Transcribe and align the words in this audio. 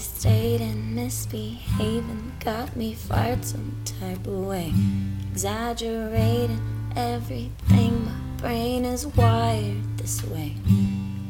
Devastating, 0.00 0.94
misbehaving, 0.94 2.32
got 2.42 2.74
me 2.74 2.94
fired 2.94 3.44
some 3.44 3.76
type 3.84 4.26
of 4.26 4.46
way. 4.46 4.72
Exaggerating 5.30 6.58
everything, 6.96 8.06
my 8.06 8.12
brain 8.38 8.86
is 8.86 9.06
wired 9.08 9.98
this 9.98 10.24
way. 10.24 10.56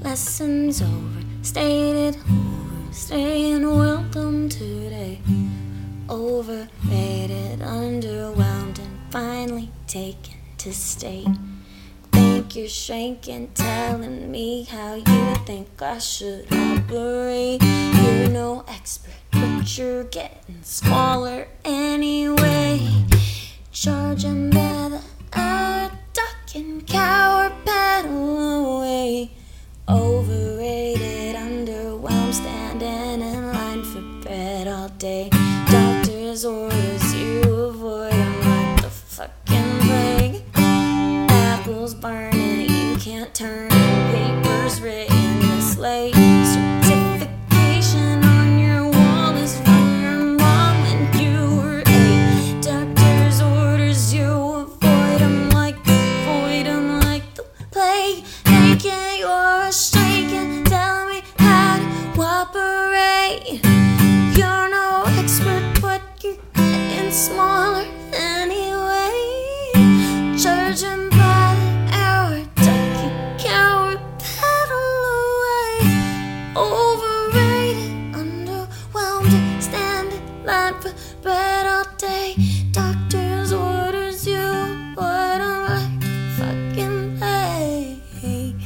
Lessons 0.00 0.82
over, 0.82 1.22
stated 1.42 2.16
over, 2.16 2.92
staying 2.92 3.62
welcome 3.62 4.48
today. 4.48 5.20
Overrated, 6.10 7.60
underwhelmed, 7.60 8.80
and 8.80 9.12
finally 9.12 9.70
taken 9.86 10.34
to 10.58 10.72
stay. 10.72 11.24
You're 12.56 12.68
shrinking, 12.68 13.50
telling 13.52 14.30
me 14.30 14.62
how 14.62 14.94
you 14.94 15.34
think 15.44 15.82
I 15.82 15.98
should 15.98 16.46
operate. 16.50 17.62
You're 17.62 18.28
no 18.30 18.64
expert, 18.66 19.12
but 19.30 19.76
you're 19.76 20.04
getting 20.04 20.62
smaller 20.62 21.48
anyway. 21.66 22.80
Charging 23.72 24.48
by 24.48 24.88
the 24.88 25.02
hour, 25.34 25.90
ducking, 26.14 26.80
cower, 26.86 27.52
pedal 27.66 28.78
away. 28.78 29.32
Overrated, 29.86 31.36
underwhelmed, 31.36 32.32
standing 32.32 33.20
in 33.20 33.52
line 33.52 33.84
for 33.84 34.00
bread 34.26 34.66
all 34.66 34.88
day. 34.88 35.28
Doctor's 35.68 36.46
orders, 36.46 37.05
turn 43.34 43.75
line 80.46 80.74
for 80.80 81.30
all 81.30 81.84
day. 81.98 82.36
Doctor's 82.70 83.52
orders, 83.52 84.26
you 84.26 84.38
what 84.94 85.40
I'm 85.40 85.62
like 85.66 86.02
fucking 86.38 87.18
plague. 87.18 88.60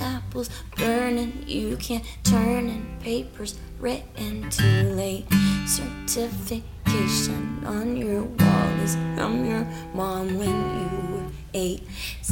Apples 0.00 0.48
burning, 0.76 1.44
you 1.46 1.76
can't 1.76 2.04
turn 2.24 2.68
in 2.68 2.86
papers 3.00 3.58
written 3.78 4.48
too 4.48 4.82
late. 4.94 5.26
Certification 5.66 7.62
on 7.66 7.96
your 7.96 8.22
wall 8.22 8.80
is 8.82 8.94
from 9.14 9.44
your 9.44 9.66
mom 9.94 10.38
when 10.38 10.48
you 10.48 11.16
were 11.16 11.30
eight. 11.52 11.82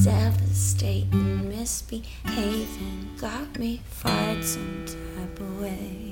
Devastating, 0.02 1.48
misbehaving, 1.50 3.10
got 3.20 3.58
me 3.58 3.82
fired 3.86 4.42
some 4.42 4.86
type 4.86 5.40
of 5.40 5.60
way. 5.60 6.03